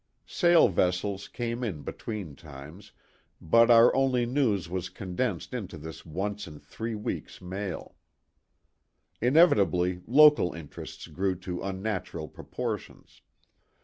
[0.25, 2.07] Sail vessels came in THE TWO WILLS.
[2.07, 2.35] 129 between
[2.69, 2.91] times,
[3.39, 7.95] but our only news was condensed into this once in three weeks mail.
[9.21, 13.21] Inevitably local interests grew to unnatural proportions.